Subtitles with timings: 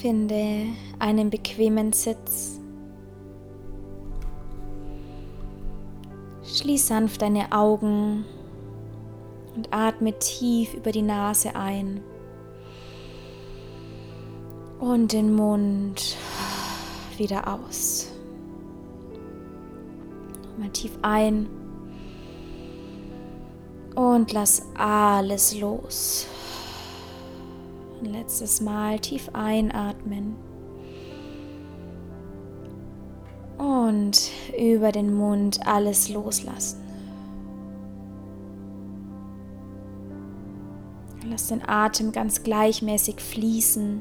[0.00, 0.66] Finde
[1.00, 2.60] einen bequemen Sitz.
[6.44, 8.24] Schließ sanft deine Augen
[9.56, 12.00] und atme tief über die Nase ein
[14.78, 16.16] und den Mund
[17.16, 18.12] wieder aus.
[20.58, 21.48] Mal tief ein
[23.96, 26.28] und lass alles los.
[28.00, 30.36] Ein letztes Mal tief einatmen.
[33.56, 36.80] Und über den Mund alles loslassen.
[41.28, 44.00] Lass den Atem ganz gleichmäßig fließen.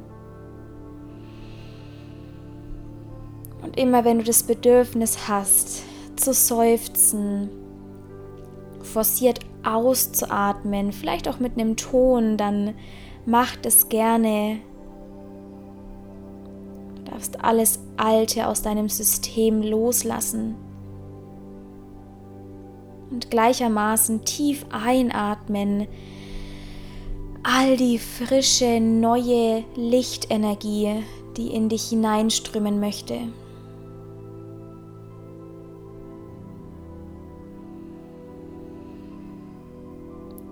[3.63, 5.83] Und immer wenn du das Bedürfnis hast,
[6.15, 7.49] zu seufzen,
[8.81, 12.75] forciert auszuatmen, vielleicht auch mit einem Ton, dann
[13.27, 14.59] mach das gerne.
[16.95, 20.55] Du darfst alles Alte aus deinem System loslassen.
[23.11, 25.87] Und gleichermaßen tief einatmen,
[27.43, 31.03] all die frische, neue Lichtenergie,
[31.37, 33.19] die in dich hineinströmen möchte.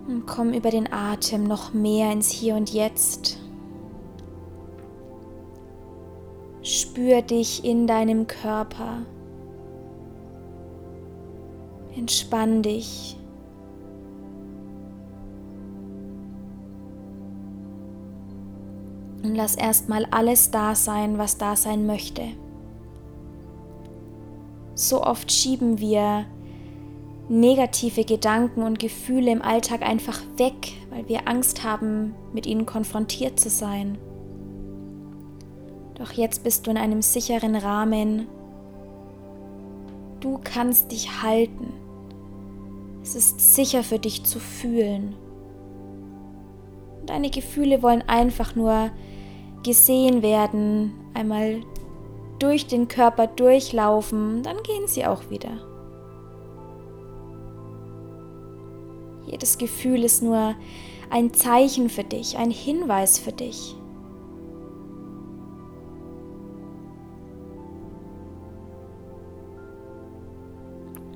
[0.07, 3.39] Und komm über den Atem noch mehr ins Hier und Jetzt.
[6.61, 9.05] Spür dich in deinem Körper.
[11.95, 13.17] Entspann dich.
[19.23, 22.23] Und lass erstmal alles da sein, was da sein möchte.
[24.75, 26.25] So oft schieben wir
[27.27, 33.39] negative Gedanken und Gefühle im Alltag einfach weg, weil wir Angst haben, mit ihnen konfrontiert
[33.39, 33.97] zu sein.
[35.95, 38.27] Doch jetzt bist du in einem sicheren Rahmen.
[40.19, 41.73] Du kannst dich halten.
[43.01, 45.15] Es ist sicher für dich zu fühlen.
[47.05, 48.89] Deine Gefühle wollen einfach nur
[49.63, 51.61] gesehen werden, einmal
[52.39, 55.74] durch den Körper durchlaufen, dann gehen sie auch wieder.
[59.25, 60.55] Jedes Gefühl ist nur
[61.09, 63.75] ein Zeichen für dich, ein Hinweis für dich.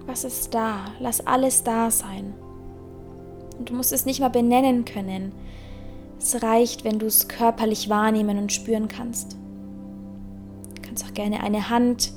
[0.06, 0.86] Was ist da?
[1.00, 2.34] Lass alles da sein.
[3.59, 5.34] Und du musst es nicht mal benennen können.
[6.18, 9.38] Es reicht, wenn du es körperlich wahrnehmen und spüren kannst.
[10.76, 12.12] Du kannst auch gerne eine Hand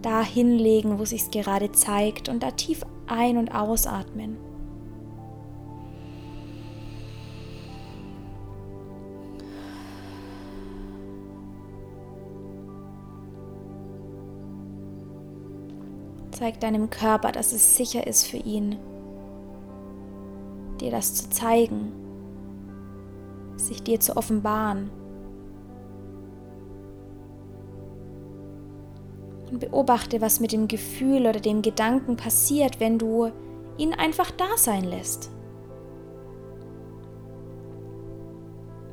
[0.00, 4.38] da hinlegen, wo es sich gerade zeigt und da tief ein- und ausatmen.
[16.38, 18.76] Zeig deinem Körper, dass es sicher ist für ihn,
[20.82, 21.92] dir das zu zeigen,
[23.56, 24.90] sich dir zu offenbaren.
[29.50, 33.32] Und beobachte, was mit dem Gefühl oder dem Gedanken passiert, wenn du
[33.78, 35.30] ihn einfach da sein lässt.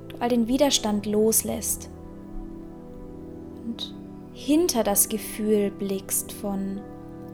[0.07, 1.89] Du all den Widerstand loslässt
[3.65, 3.93] und
[4.31, 6.79] hinter das Gefühl blickst von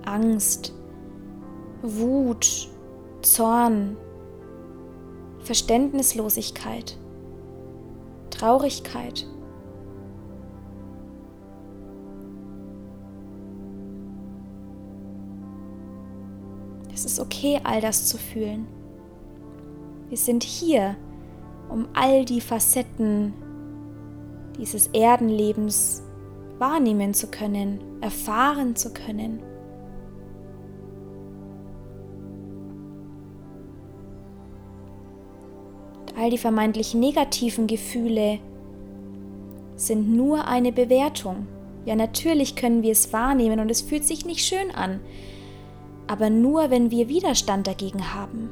[0.05, 0.73] Angst,
[1.81, 2.69] Wut,
[3.21, 3.97] Zorn,
[5.39, 6.97] Verständnislosigkeit,
[8.29, 9.27] Traurigkeit.
[16.93, 18.67] Es ist okay, all das zu fühlen.
[20.09, 20.97] Wir sind hier,
[21.69, 23.33] um all die Facetten
[24.57, 26.03] dieses Erdenlebens
[26.57, 29.39] wahrnehmen zu können, erfahren zu können.
[36.19, 38.39] All die vermeintlich negativen Gefühle
[39.75, 41.47] sind nur eine Bewertung.
[41.85, 44.99] Ja, natürlich können wir es wahrnehmen und es fühlt sich nicht schön an,
[46.07, 48.49] aber nur wenn wir Widerstand dagegen haben.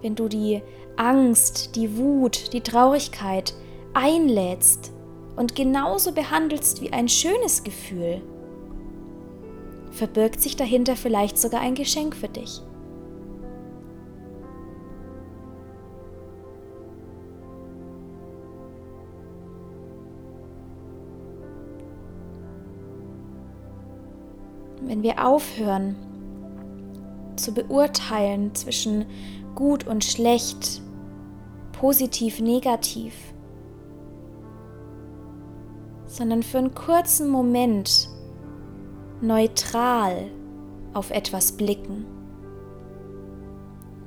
[0.00, 0.62] Wenn du die
[0.96, 3.52] Angst, die Wut, die Traurigkeit
[3.92, 4.90] einlädst
[5.36, 8.22] und genauso behandelst wie ein schönes Gefühl,
[9.90, 12.62] verbirgt sich dahinter vielleicht sogar ein Geschenk für dich.
[24.90, 25.94] Wenn wir aufhören
[27.36, 29.06] zu beurteilen zwischen
[29.54, 30.82] gut und schlecht,
[31.70, 33.14] positiv, negativ,
[36.06, 38.08] sondern für einen kurzen Moment
[39.20, 40.28] neutral
[40.92, 42.04] auf etwas blicken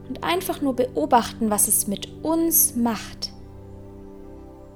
[0.09, 3.31] und einfach nur beobachten, was es mit uns macht.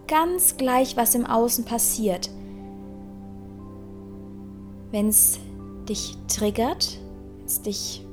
[0.07, 2.29] Ganz gleich, was im Außen passiert.
[4.91, 5.39] Wenn es
[5.87, 6.99] dich triggert,
[7.37, 8.05] wenn es dich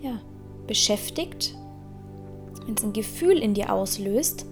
[0.00, 0.20] ja,
[0.66, 1.54] beschäftigt,
[2.66, 4.46] wenn es ein Gefühl in dir auslöst,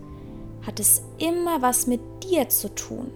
[0.67, 3.11] hat es immer was mit dir zu tun.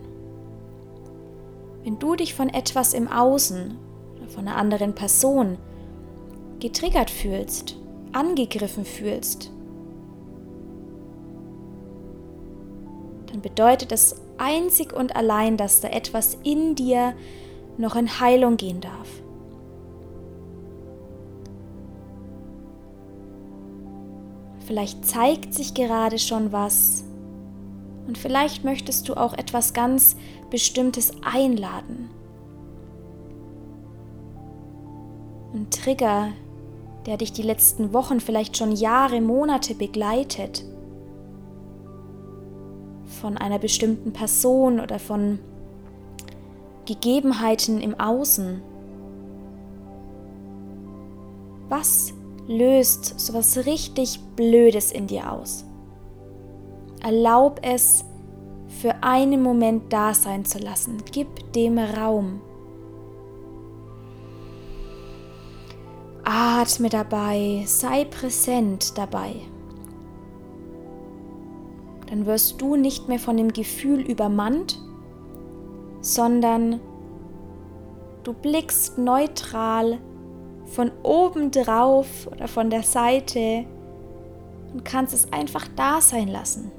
[1.82, 3.76] Wenn du dich von etwas im Außen
[4.16, 5.58] oder von einer anderen Person
[6.60, 7.76] getriggert fühlst,
[8.12, 9.50] angegriffen fühlst,
[13.26, 17.14] dann bedeutet es einzig und allein, dass da etwas in dir
[17.78, 19.08] noch in Heilung gehen darf.
[24.66, 27.04] Vielleicht zeigt sich gerade schon was
[28.06, 30.16] und vielleicht möchtest du auch etwas ganz
[30.50, 32.10] Bestimmtes einladen.
[35.52, 36.28] Ein Trigger,
[37.06, 40.64] der dich die letzten Wochen, vielleicht schon Jahre, Monate begleitet.
[43.20, 45.38] Von einer bestimmten Person oder von
[46.84, 48.62] Gegebenheiten im Außen.
[51.68, 52.12] Was
[52.46, 55.64] löst sowas richtig Blödes in dir aus?
[57.02, 58.04] Erlaub es,
[58.80, 60.98] für einen Moment da sein zu lassen.
[61.12, 62.40] Gib dem Raum.
[66.24, 69.34] Atme dabei, sei präsent dabei.
[72.08, 74.80] Dann wirst du nicht mehr von dem Gefühl übermannt,
[76.04, 76.80] sondern
[78.24, 79.98] du blickst neutral
[80.66, 83.64] von oben drauf oder von der Seite
[84.74, 86.70] und kannst es einfach da sein lassen.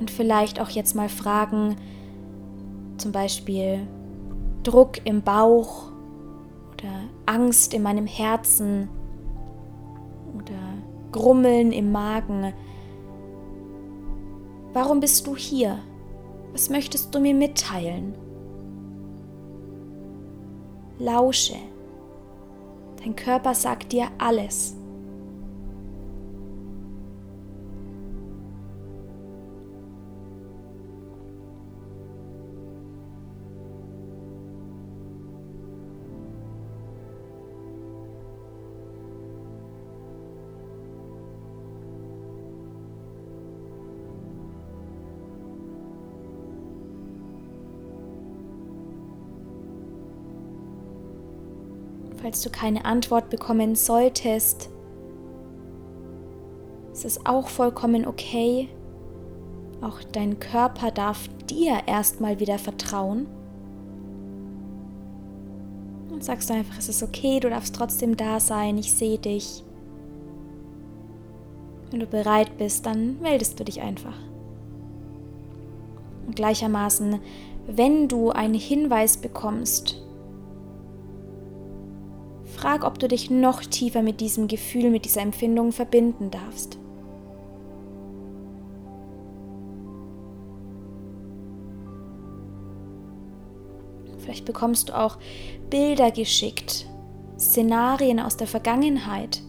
[0.00, 1.76] Und vielleicht auch jetzt mal fragen,
[2.96, 3.86] zum Beispiel
[4.62, 5.92] Druck im Bauch
[6.72, 6.90] oder
[7.26, 8.88] Angst in meinem Herzen
[10.34, 10.58] oder
[11.12, 12.54] Grummeln im Magen.
[14.72, 15.80] Warum bist du hier?
[16.54, 18.14] Was möchtest du mir mitteilen?
[21.00, 21.56] Lausche.
[23.02, 24.76] Dein Körper sagt dir alles.
[52.34, 54.68] Falls du keine Antwort bekommen solltest,
[56.92, 58.68] ist es auch vollkommen okay.
[59.80, 63.28] Auch dein Körper darf dir erstmal wieder vertrauen.
[66.10, 69.62] Und sagst du einfach, es ist okay, du darfst trotzdem da sein, ich sehe dich.
[71.92, 74.18] Wenn du bereit bist, dann meldest du dich einfach.
[76.26, 77.20] Und gleichermaßen,
[77.68, 80.03] wenn du einen Hinweis bekommst,
[82.64, 86.78] Frag, ob du dich noch tiefer mit diesem Gefühl, mit dieser Empfindung verbinden darfst.
[94.16, 95.18] Vielleicht bekommst du auch
[95.68, 96.86] Bilder geschickt,
[97.38, 99.42] Szenarien aus der Vergangenheit,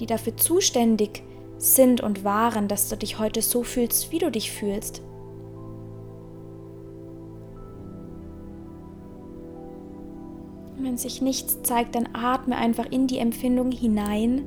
[0.00, 1.22] die dafür zuständig
[1.58, 5.02] sind und waren, dass du dich heute so fühlst, wie du dich fühlst.
[10.84, 14.44] Wenn sich nichts zeigt, dann atme einfach in die Empfindung hinein.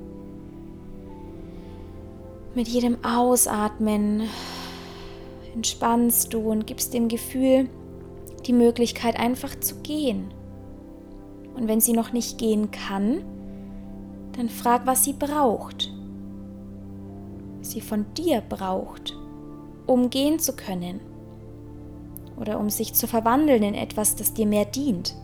[2.53, 4.22] Mit jedem Ausatmen
[5.56, 7.67] entspannst du und gibst dem Gefühl
[8.46, 10.32] die Möglichkeit einfach zu gehen.
[11.56, 13.24] Und wenn sie noch nicht gehen kann,
[14.34, 15.91] dann frag, was sie braucht.
[17.58, 19.17] Was sie von dir braucht,
[19.88, 21.00] um gehen zu können.
[22.39, 25.15] Oder um sich zu verwandeln in etwas, das dir mehr dient.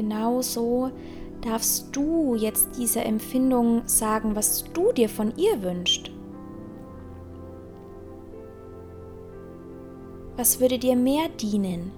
[0.00, 0.90] Genau so
[1.42, 6.10] darfst du jetzt dieser Empfindung sagen, was du dir von ihr wünschst.
[10.36, 11.92] Was würde dir mehr dienen?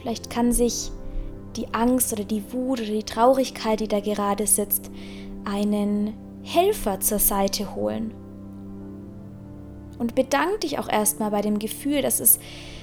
[0.00, 0.90] Vielleicht kann sich
[1.56, 4.90] die Angst oder die Wut oder die Traurigkeit, die da gerade sitzt,
[5.44, 8.14] einen Helfer zur Seite holen.
[9.98, 12.38] Und bedank dich auch erstmal bei dem Gefühl, dass es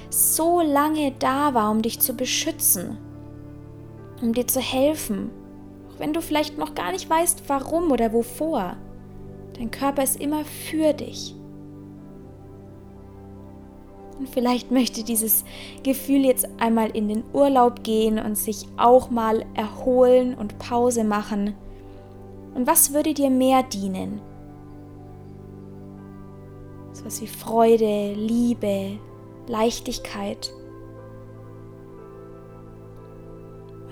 [0.09, 2.97] so lange da war, um dich zu beschützen,
[4.21, 5.29] um dir zu helfen,
[5.89, 8.77] auch wenn du vielleicht noch gar nicht weißt, warum oder wovor.
[9.57, 11.35] Dein Körper ist immer für dich.
[14.17, 15.43] Und vielleicht möchte dieses
[15.83, 21.53] Gefühl jetzt einmal in den Urlaub gehen und sich auch mal erholen und Pause machen.
[22.53, 24.21] Und was würde dir mehr dienen?
[26.93, 28.97] So was wie Freude, Liebe,
[29.47, 30.53] Leichtigkeit.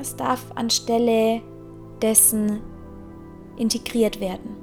[0.04, 1.42] Was darf anstelle
[2.02, 2.60] dessen
[3.56, 4.58] integriert werden?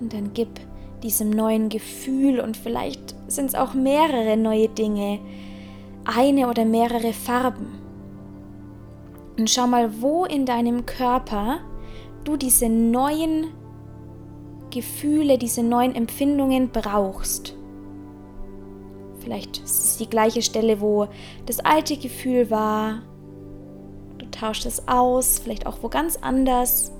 [0.00, 0.48] Und dann gib
[1.02, 5.18] diesem neuen Gefühl und vielleicht sind es auch mehrere neue Dinge,
[6.04, 7.87] eine oder mehrere Farben.
[9.38, 11.60] Und schau mal, wo in deinem Körper
[12.24, 13.46] du diese neuen
[14.70, 17.54] Gefühle, diese neuen Empfindungen brauchst.
[19.20, 21.06] Vielleicht ist es die gleiche Stelle, wo
[21.46, 23.02] das alte Gefühl war.
[24.18, 26.92] Du tauschst es aus, vielleicht auch wo ganz anders.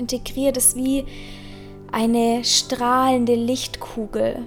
[0.00, 1.04] integriert es wie
[1.92, 4.46] eine strahlende Lichtkugel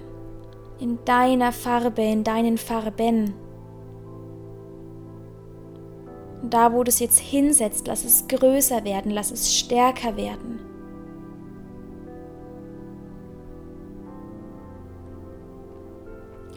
[0.80, 3.34] in deiner Farbe, in deinen Farben.
[6.42, 10.60] Da, wo du es jetzt hinsetzt, lass es größer werden, lass es stärker werden.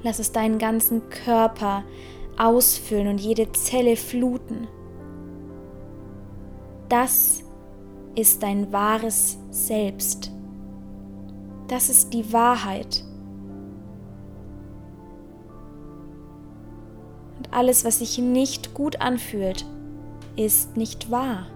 [0.03, 1.83] Lass es deinen ganzen Körper
[2.37, 4.67] ausfüllen und jede Zelle fluten.
[6.89, 7.43] Das
[8.15, 10.36] ist dein wahres Selbst.
[11.67, 13.03] Das ist die Wahrheit.
[17.37, 19.65] Und alles, was sich nicht gut anfühlt,
[20.35, 21.47] ist nicht wahr.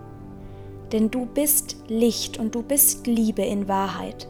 [0.92, 4.28] Denn du bist Licht und du bist Liebe in Wahrheit.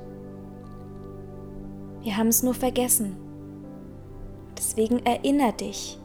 [2.03, 3.15] Wir haben es nur vergessen.
[4.57, 5.97] Deswegen erinner dich.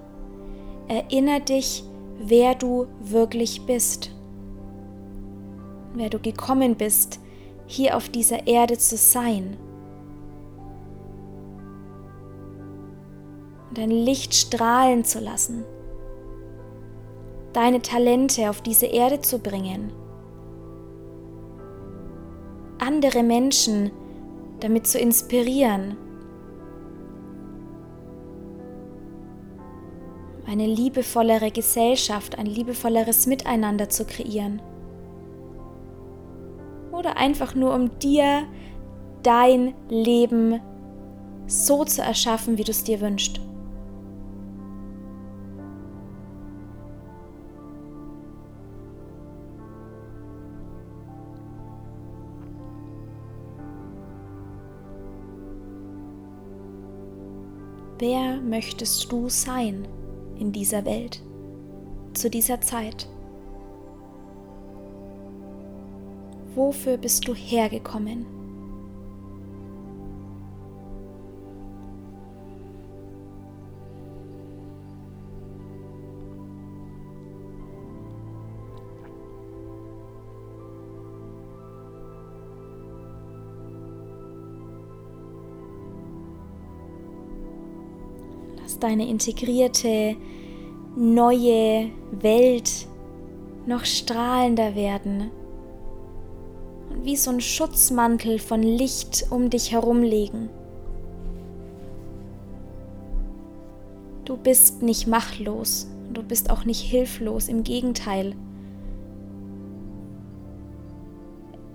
[0.89, 1.85] Erinner dich,
[2.19, 4.11] wer du wirklich bist
[5.97, 7.21] wer du gekommen bist,
[7.67, 9.57] hier auf dieser Erde zu sein.
[13.77, 15.65] Dein Licht strahlen zu lassen.
[17.53, 19.93] Deine Talente auf diese Erde zu bringen.
[22.79, 23.91] Andere Menschen
[24.61, 25.97] damit zu inspirieren.
[30.47, 34.63] Eine liebevollere Gesellschaft, ein liebevolleres Miteinander zu kreieren
[36.93, 38.45] oder einfach nur um dir
[39.23, 40.61] dein Leben
[41.47, 43.41] so zu erschaffen, wie du es dir wünschst.
[58.49, 59.87] Möchtest du sein
[60.39, 61.23] in dieser Welt,
[62.15, 63.09] zu dieser Zeit?
[66.55, 68.36] Wofür bist du hergekommen?
[88.79, 90.17] Deine integrierte
[90.97, 92.87] neue Welt
[93.67, 95.31] noch strahlender werden
[97.03, 100.49] wie so ein Schutzmantel von Licht um dich herum legen.
[104.25, 108.35] Du bist nicht machtlos, du bist auch nicht hilflos, im Gegenteil.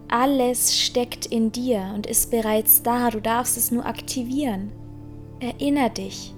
[0.10, 4.74] Alles steckt in dir und ist bereits da, du darfst es nur aktivieren.
[5.40, 6.36] Erinner dich.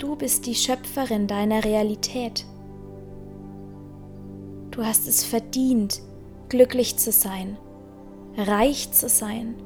[0.00, 2.46] Du bist die Schöpferin deiner Realität.
[4.70, 6.00] Du hast es verdient,
[6.48, 7.58] glücklich zu sein,
[8.34, 9.56] reich zu sein.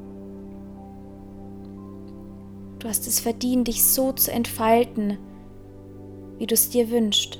[2.79, 5.17] Du hast es verdient, dich so zu entfalten,
[6.37, 7.39] wie du es dir wünschst.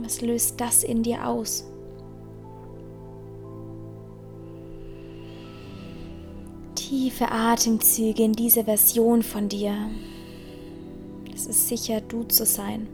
[0.00, 1.71] Was löst das in dir aus?
[6.92, 9.74] Tiefe Atemzüge in diese Version von dir.
[11.32, 12.86] Es ist sicher, du zu sein.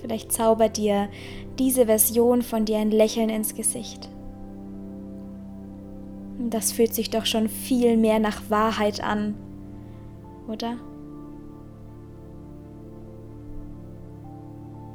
[0.00, 1.08] Vielleicht zaubert dir
[1.58, 4.08] diese Version von dir ein Lächeln ins Gesicht.
[6.38, 9.34] Das fühlt sich doch schon viel mehr nach Wahrheit an,
[10.46, 10.76] oder?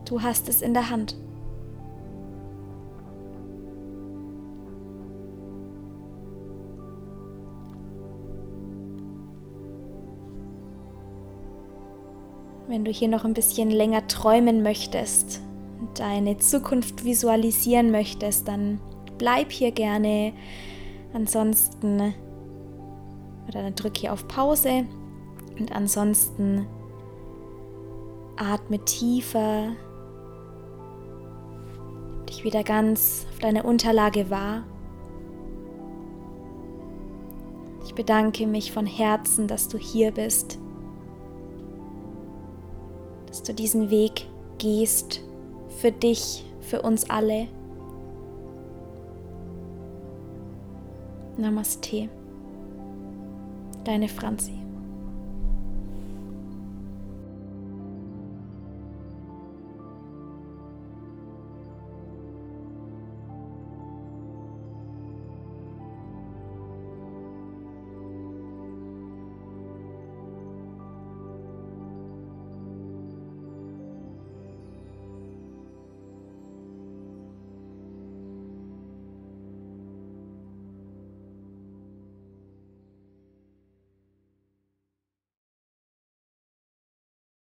[0.08, 1.16] Du hast es in der Hand.
[12.68, 15.42] Wenn du hier noch ein bisschen länger träumen möchtest
[15.96, 18.80] deine Zukunft visualisieren möchtest, dann
[19.18, 20.34] bleib hier gerne.
[21.14, 22.14] Ansonsten,
[23.48, 24.86] oder dann drück hier auf Pause
[25.58, 26.68] und ansonsten
[28.36, 29.70] atme tiefer
[32.38, 34.64] dich wieder ganz auf deine Unterlage wahr.
[37.86, 40.60] Ich bedanke mich von Herzen, dass du hier bist
[43.38, 44.26] dass du diesen Weg
[44.58, 45.22] gehst
[45.80, 47.48] für dich, für uns alle.
[51.38, 52.10] Namaste.
[53.84, 54.67] Deine Franzi.